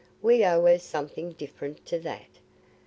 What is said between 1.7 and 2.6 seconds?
to that."